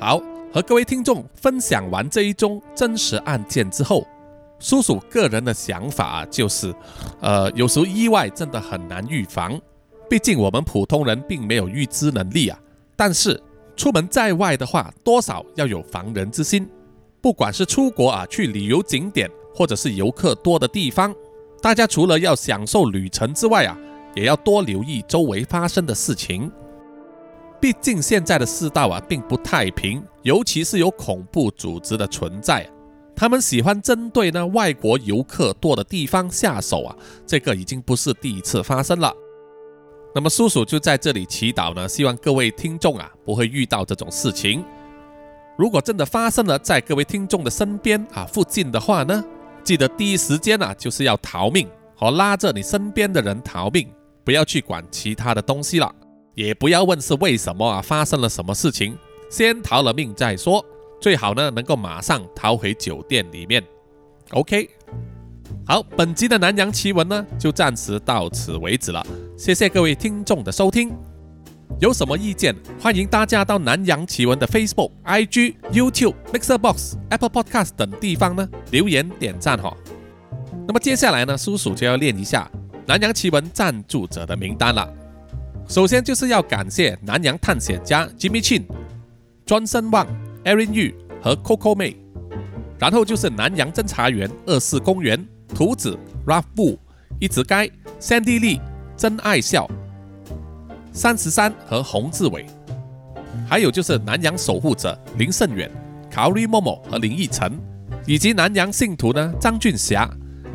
[0.00, 0.18] 好，
[0.54, 4.06] 和各位听众分享完这一宗真实案件之后，
[4.58, 6.74] 叔叔个人的想法就是，
[7.20, 9.60] 呃，有时候意外真的很难预防，
[10.10, 12.58] 毕竟我们普通人并没有预知能力啊。
[12.96, 13.40] 但是
[13.76, 16.68] 出门在外的话，多少要有防人之心。
[17.20, 21.14] 不管是出国啊，去旅游景点，或者是游客多的地方，
[21.62, 23.78] 大家除了要享受旅程之外啊，
[24.14, 26.50] 也要多留意周围发生的事情。
[27.60, 32.68] 毕竟现在的世道啊，并不太平，尤其是有恐怖组织的存在，
[33.18, 39.12] 他们喜欢针对呢外国游客多的地方下手啊，这个已经不是第一次发生了。
[40.14, 44.64] 那么叔叔就在这里祈祷呢，希望各位听众啊，不会遇到这种事情。
[45.56, 49.24] 如果真的发生了在各位听众的身边啊附近的话呢，
[49.64, 53.88] 记得第一时间啊就是要逃命，和拉着你身边的人逃命，
[54.22, 55.92] 不要去管其他的东西了，
[56.36, 58.96] 也不要问是为什么啊发生了什么事情，
[59.28, 60.64] 先逃了命再说，
[61.00, 63.62] 最好呢能够马上逃回酒店里面。
[64.30, 64.68] OK，
[65.66, 69.04] 好，本集的南洋奇闻呢就暂时到此为止了，
[69.36, 70.92] 谢谢各位听众的收听。
[71.80, 79.76] 有什么意见，欢迎大家到南洋奇闻的 Facebook、IG、YouTube、Mixer Box、Apple Podcast 等地方呢留言点赞哈。
[80.66, 82.50] 那么接下来呢，叔叔就要念一下
[82.86, 84.92] 南洋奇闻赞助者的名单了。
[85.68, 88.64] 首先就是要感谢南洋探险家 Jimmy Chin、
[89.46, 90.06] 庄森旺、
[90.48, 91.94] Aaron Yu 和 Coco May，
[92.78, 95.22] 然后就是南洋侦查员二四公园、
[95.54, 95.94] 图子、
[96.26, 96.78] Ralph Bu、
[97.20, 97.66] 一直该、
[98.00, 98.58] Sandy Lee、
[98.96, 99.68] 真爱笑。
[100.90, 102.46] 三十三和洪志伟，
[103.46, 105.70] 还有就是南洋守护者林胜远、
[106.10, 107.52] Kari Momo 和林奕晨，
[108.06, 110.10] 以及南洋信徒呢张俊霞、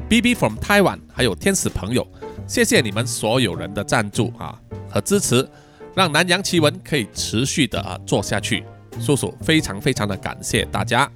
[0.09, 2.05] B B from Taiwan，还有天使朋友，
[2.47, 5.47] 谢谢你们所有人的赞助啊和支持，
[5.95, 8.63] 让南洋奇闻可以持续的啊做下去，
[8.99, 11.09] 叔叔非常非常的感谢大家。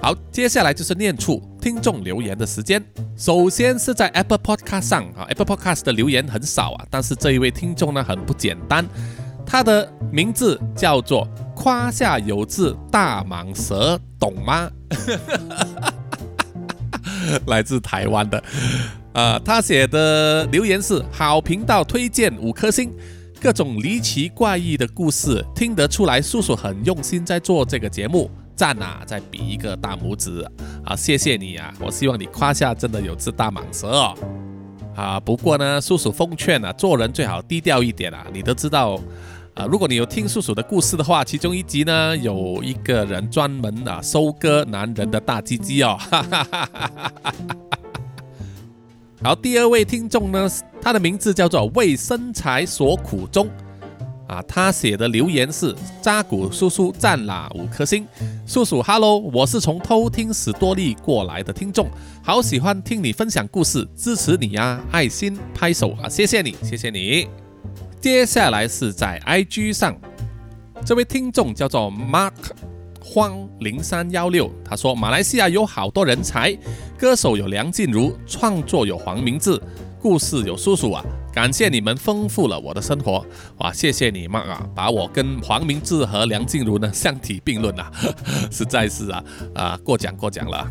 [0.00, 2.82] 好，接下来就是念出听众留言的时间。
[3.16, 8.86] 首先是在 Apple Podcast 上啊，Apple Podcast 的留言很少啊，但是这一位听众呢很不简单，
[9.44, 14.70] 他的名字叫做胯下有字大蟒蛇，懂吗？
[17.46, 18.40] 来自台湾的，
[19.12, 22.92] 啊，他写的留言是好频道推荐五颗星，
[23.40, 28.30] 各种离奇怪异的故事听得出来，叔叔很用心在做这个节目。
[28.56, 29.02] 赞啊！
[29.06, 30.44] 再比一个大拇指
[30.84, 30.96] 啊！
[30.96, 31.72] 谢谢你啊！
[31.78, 34.14] 我希望你胯下真的有只大蟒蛇哦！
[34.96, 38.26] 啊，不过呢，叔叔奉劝啊，做人最好低调一点啊！
[38.32, 38.98] 你都知道
[39.54, 45.96] 啊，如果你有听叔叔的故事的话，其中一集呢，有一个人专门啊收割男人的大鸡鸡哦！
[45.96, 47.32] 哈哈哈哈哈
[47.70, 47.77] 哈！
[49.20, 50.48] 好，第二位听众呢，
[50.80, 53.48] 他的名字叫做为身材所苦中。
[54.28, 58.06] 啊，他写的留言是扎古叔叔赞啦五颗星，
[58.46, 61.88] 叔叔，Hello，我是从偷听史多利过来的听众，
[62.22, 67.26] 好喜欢听你分享故事，支持你呀，爱心拍手啊，谢谢你，谢谢你。
[68.00, 69.96] 接下来是在 IG 上，
[70.84, 72.32] 这位听众叫做 Mark
[73.10, 76.54] 荒零三幺六，他说马来西亚有好多人才，
[76.98, 79.58] 歌手有梁静茹，创作有黄明志，
[79.98, 81.02] 故事有叔叔啊。
[81.32, 83.24] 感谢你们丰富了我的生活，
[83.58, 83.72] 哇！
[83.72, 87.90] 谢谢你们啊，把我跟黄明志和梁静茹呢相提并论啊，
[88.52, 90.70] 实在是啊啊过奖过奖了。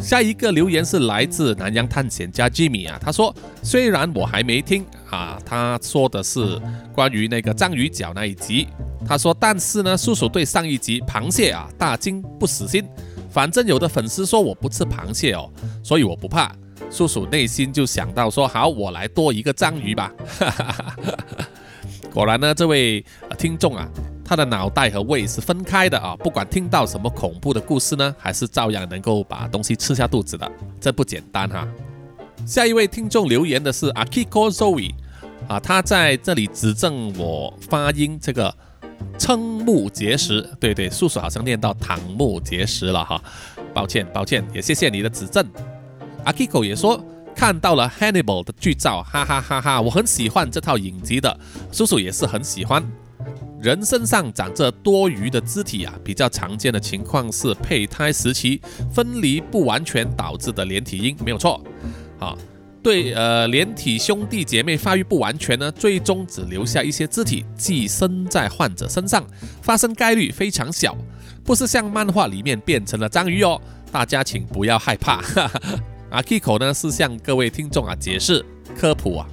[0.00, 6.58] 下一个留言是来自南洋探险家 Jimmy 啊，他说虽然我还没听啊，他说的是
[6.94, 8.68] 关于那个章鱼脚那一集，
[9.08, 12.86] 他说但是呢，叔叔对上一集螃蟹啊大惊不死心，
[13.30, 15.50] 反正有的粉丝说我不吃螃蟹哦，
[15.82, 16.54] 所以我不怕。
[16.90, 20.12] 叔叔内心就想到说：“好，我来多一个章鱼吧。
[22.12, 23.04] ”果然呢，这位
[23.36, 23.86] 听众啊，
[24.24, 31.68] 他的脑袋和胃是分开的啊，不管听到什么恐怖的故事呢，还是照样能够把东西吃下肚子的，这不简单哈。
[32.46, 34.94] 下一位听众留言的是 Akiko Zoe
[35.46, 38.54] 啊，他在这里指正我发音这个
[39.18, 43.22] 瞠目结舌，对对，叔叔好像念到瞠目结舌了哈，
[43.74, 45.44] 抱歉抱歉，也谢谢你的指正。
[46.24, 47.02] 阿 Kiko 也说
[47.34, 49.80] 看到了 Hannibal 的剧照，哈哈哈哈！
[49.80, 51.38] 我很喜欢这套影集的，
[51.72, 52.84] 叔叔也是很喜欢。
[53.60, 58.60] 人身上长着多余的肢体啊，比较常见的情况是胚胎时期
[58.92, 61.60] 分离不完全导致的连体婴，没有错。
[62.20, 62.36] 啊，
[62.82, 69.24] 对，呃，连体兄弟姐妹发育不完全呢，最终只留下一些肢体寄生在患者身上，
[69.60, 70.96] 发生概率非常小。
[71.44, 73.60] 不是像漫画里面变成了章鱼哦，
[73.90, 75.16] 大家请不要害怕。
[76.08, 78.44] 啊，Kiko 呢是向各位听众啊解释
[78.78, 79.26] 科普啊，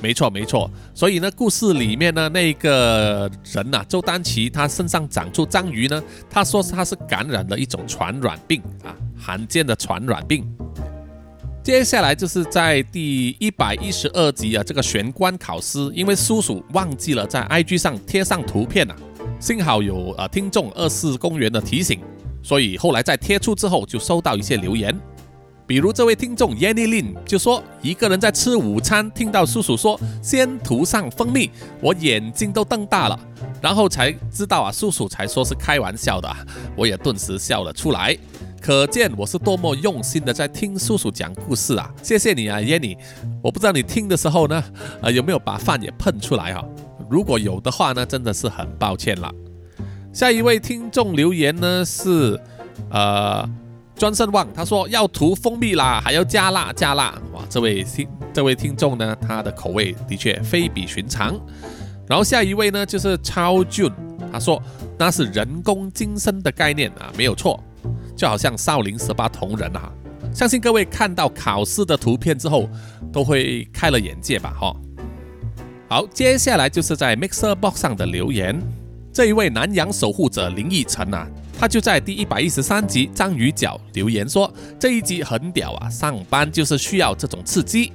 [0.00, 0.70] 没错没错。
[0.94, 10.44] 所以呢，故事里面呢那个人呐，周丹奇他身上长出章鱼呢，他说他是感染了一种传染病啊，罕见的传染病。
[11.68, 18.96] 接下来就是在第一百一十二集啊，这个玄关考试，因为叔叔忘记了在 IG 上贴上图片啊，
[19.38, 22.00] 幸好有呃听众二四公园的提醒，
[22.42, 24.98] 所以后来在贴出之后就收到一些留言，
[25.68, 31.50] 比如这位听众 Yanny Lin 就说一个人在吃午餐，听到叔叔说先涂上蜂蜜，
[31.82, 33.20] 我眼睛都瞪大了，
[33.60, 36.36] 然后才知道啊，叔叔才说是开玩笑的，
[36.74, 38.16] 我也顿时笑了出来。
[38.62, 41.92] 可见我是多么用心的在听叔叔讲故事啊！
[42.02, 42.96] 谢谢你啊，Yanny。
[43.42, 44.64] 我不知道你听的时候呢，
[45.02, 46.64] 呃，有没有把饭也喷出来哈？
[47.10, 49.30] 如果有的话呢，真的是很抱歉了。
[50.14, 52.40] 下一位听众留言呢是，
[52.90, 53.46] 呃，
[53.98, 57.20] 专胜旺，他说要涂蜂蜜啦，还要加辣加辣。
[57.32, 61.38] 哇，这位听这位听众呢，他的口味的确非比寻常。
[62.06, 63.90] 然后下一位呢就是超俊，
[64.32, 64.62] 他说
[64.96, 67.62] 那是人工精深的概念啊，没有错。
[68.16, 69.92] 就好像少林十八铜人啊，
[70.34, 72.68] 相信各位看到考试的图片之后，
[73.12, 74.52] 都会开了眼界吧？
[74.58, 74.76] 哈，
[75.88, 78.60] 好，接下来就是在 Mixer Box 上的留言，
[79.12, 81.28] 这一位南洋守护者林奕晨啊，
[81.58, 87.92] 他就在第一百一十三集章鱼脚留言说这一集很屌啊，上班就是需要这种刺激。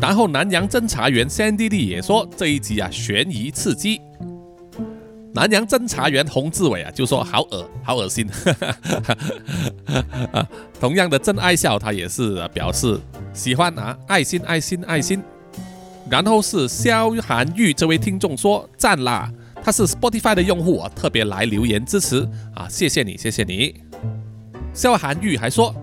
[0.00, 4.00] 然后南洋侦查员 Sandy 也说这一集啊悬疑刺激。
[5.32, 8.26] 南洋侦查员洪志伟啊，就说好恶好恶心。
[10.32, 10.44] 啊，
[10.80, 12.98] 同样的真爱笑，他也是表示
[13.32, 15.22] 喜欢啊，爱心爱心爱心。
[16.10, 19.30] 然后是萧寒玉这位听众说赞啦，
[19.64, 23.80] 他是 Spotify 的用户啊，特别来留言支持啊，谢谢你谢谢你。
[24.74, 25.74] 萧寒玉还说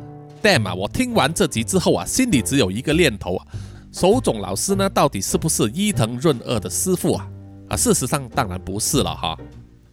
[0.43, 3.45] ，Damn 啊，我听完这集之后啊，心里只有一个念头啊，
[3.91, 7.27] 手冢老师呢，到底是不是伊藤润二的师傅啊？
[7.69, 9.35] 啊，事实上当然不是了哈。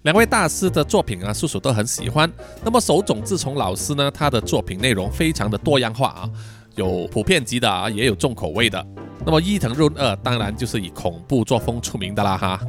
[0.02, 2.30] 两位大师的作品啊，叔叔都很喜欢。
[2.62, 6.30] 那么手冢治虫老师呢，他的作品内容非常的多样化啊，
[6.74, 8.86] 有普遍级的啊，也有重口味的。
[9.24, 12.60] 那么伊藤润二当然就是以恐怖作风出名的啦哈。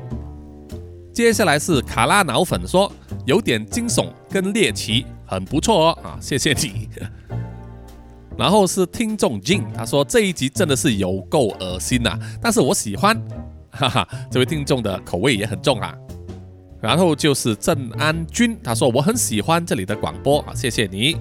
[1.19, 2.89] 接下来是卡拉脑粉说
[3.25, 6.87] 有点惊悚跟猎奇，很不错哦啊，谢谢你。
[8.39, 13.21] 然后是听众 Jin，他说这一集真的是有够恶心呐，但是我喜欢。
[13.69, 15.93] 哈哈，这位听众的口味也很重啊。
[16.79, 21.17] 然后就是郑安君，他说我很喜欢这里的广播啊，谢谢你。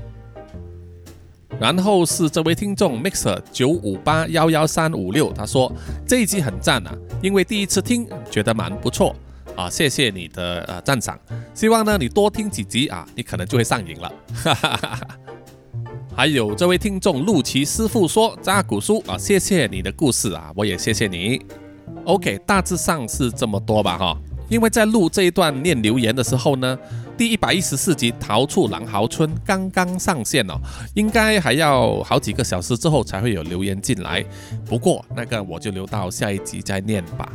[1.59, 5.73] 然后是这位听众 Mixer 九五八幺幺三五六，他说
[6.07, 9.13] 这一集很赞啊，因为第一次听觉得蛮不错
[9.59, 11.19] 啊，谢谢你的呃赞赏。
[11.53, 14.09] 希望呢你多听几集啊，你可能就会上瘾了。
[14.33, 15.09] 哈哈哈哈
[16.15, 21.45] 还有这位听众陆奇师傅说扎古书啊，谢谢你的故事啊，我也谢谢你。
[22.05, 24.17] OK，大致上是这么多吧，哈。
[24.49, 26.79] 因为在录这一段念留言的时候呢，
[27.17, 30.55] 第一百一十四集《逃出狼嚎村》刚刚上线哦，
[30.95, 34.25] 应该还要好几个小时之后才会有留言进来。
[34.65, 37.29] 不过那个我就留到下一集再念吧。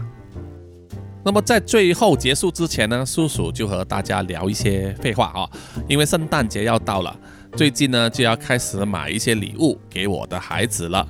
[1.25, 5.49] 那么在最后结束之前呢，叔叔就和大家聊一些废话啊，
[5.87, 7.15] 因为圣诞节要到了，
[7.55, 11.07] 最近呢就要开始买一些礼物给我的孩子了。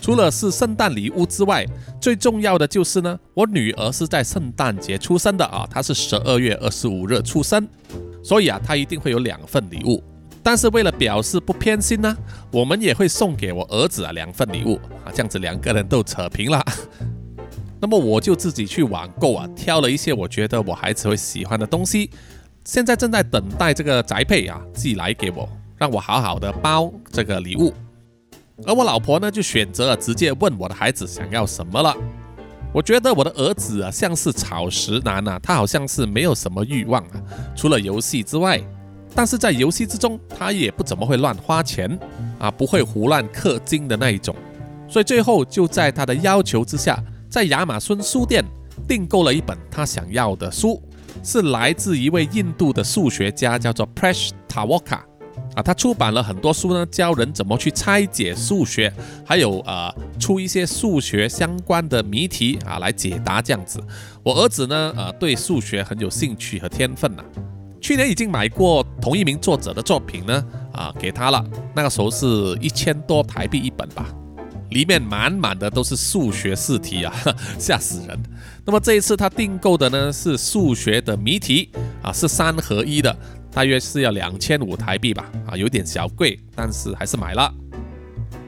[0.00, 1.64] 除了是圣诞礼物之外，
[2.00, 7.68] 最重要的就是呢，我女儿是在圣诞节出生的啊，她是十二月二十五日出生，
[8.20, 10.02] 所以啊，她一定会有两份礼物。
[10.42, 12.16] 但是为了表示不偏心呢，
[12.50, 14.74] 我们也会送给我儿子啊两份礼物
[15.04, 16.64] 啊，这样子两个人都扯平了。
[17.82, 22.08] 那么我就自己去网购啊，挑了一些我觉得我孩子会喜欢的东西，
[22.64, 27.74] 现在正在等待这个宅配啊寄来给我，让我好好的包这个礼物。
[28.64, 31.92] 而我老婆呢，就选择了直接问我的孩子想要什么了。
[32.72, 37.20] 我觉得我的儿子啊，像是草食男啊，他好像是没有什么欲望啊，
[37.56, 38.62] 除了游戏之外。
[39.12, 41.98] 但是在游戏之中，他也不怎么会乱花钱
[42.38, 44.36] 啊，不会胡乱氪金的那一种。
[44.88, 47.02] 所以最后就在他的要求之下，
[47.32, 48.44] 在亚马逊书店
[48.86, 50.78] 订购了一本他想要的书，
[51.24, 55.00] 是来自一位印度的数学家，叫做 Presh Tawaka。
[55.54, 58.92] 啊，他出版了很多书呢，教人怎么去拆解数学，
[59.24, 63.82] 还有呃出一些数学相关的谜题啊来解答这样子。
[64.22, 67.24] 我儿子呢，呃对数学很有兴趣和天分呐。
[67.80, 71.42] 去年已经买过同一名作者的作品呢，啊给他了，
[71.74, 72.26] 那个时候是
[72.60, 74.06] 一千多台币一本吧，
[74.72, 77.14] 里面满满的都是数学试题啊，
[77.58, 78.18] 吓死人。
[78.64, 81.70] 那么这一次他订购的呢是数学的谜题
[82.02, 83.16] 啊，是三合一的。
[83.54, 87.52] 大约是要两千五台币吧，啊，有点小贵，但是还是买了。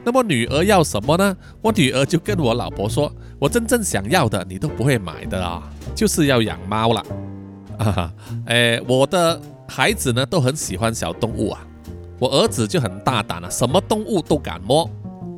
[0.03, 1.37] 那么女儿要什么呢？
[1.61, 5.61] 我女儿就跟我老婆说：“我真正想要的你都不会买的啊，
[5.93, 7.05] 就是要养猫了。”
[7.77, 8.13] 哈哈，
[8.47, 11.61] 哎，我的孩子呢都很喜欢小动物啊。
[12.17, 14.89] 我儿子就很大胆了，什么动物都敢摸，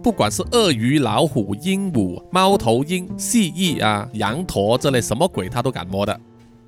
[0.08, 6.18] 不管是鳄鱼、老虎、鹦鹉、猫头鹰、蜥蜴啊、羊驼这类什么鬼他都敢摸的。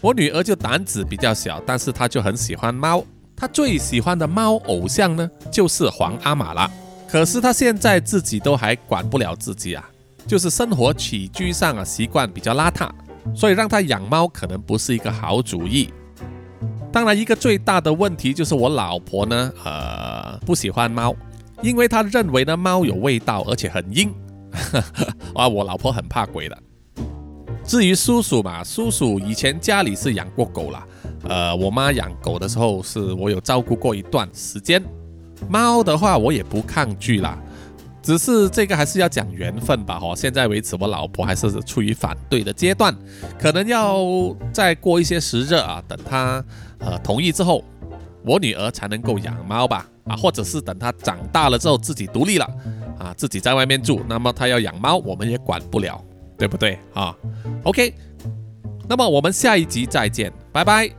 [0.01, 3.01] 我女儿就胆子比较小，但是她就很喜欢猫。
[3.37, 6.69] 她最喜欢的猫偶像呢就是皇阿玛了。
[7.07, 9.89] 可是她现在自己都还管不了自己啊，
[10.27, 12.89] 就是生活起居上啊习惯比较邋遢，
[13.33, 15.89] 所以让她养猫可能不是一个好主意。
[16.91, 21.15] 当然，一个最大的问题就是我老婆呢，呃，不喜欢猫，
[21.61, 24.11] 因为他认为呢猫有味道，而且很阴。
[25.35, 26.57] 啊，我老婆很怕鬼的。
[27.63, 30.87] 至于叔叔嘛，叔叔以前家里是养过狗啦，
[31.23, 34.83] 呃，我妈养狗的时候是我有照顾过一段时间。
[35.47, 37.37] 猫的话，我也不抗拒啦，
[38.01, 39.99] 只是这个还是要讲缘分吧。
[39.99, 42.95] 哈，现在为止，我老婆还是处于反对的阶段，
[43.39, 44.03] 可能要
[44.51, 46.43] 再过一些时日啊，等她
[46.79, 47.63] 呃同意之后，
[48.25, 49.85] 我女儿才能够养猫吧。
[50.05, 52.45] 啊，或者是等她长大了之后自己独立了
[52.97, 56.03] 啊，自己在外面住，那么她要养猫，我们也管不了，
[56.35, 57.15] 对不对啊
[57.63, 57.93] ？OK，
[58.87, 60.89] 那么我们下一集再见，拜拜。